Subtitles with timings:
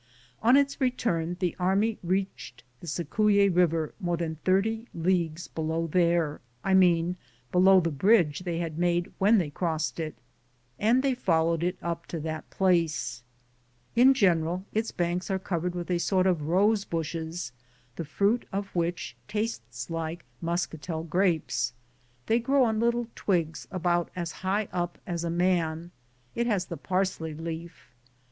[0.41, 6.41] On its return the army reached the Cicuye river more than 30 leagues below there—
[6.63, 7.17] I mean
[7.51, 10.15] below the bridge they had made when they crossed it,
[10.79, 13.21] and they followed it up to that place.
[13.95, 17.51] In general, its banks are cov ered with a sort of rose bushes,
[17.95, 21.73] the fruit of which tastes like muscatel grapes.
[22.25, 25.91] They grow on little twigs about as high up as a man.
[26.33, 27.93] It has the parsley leaf.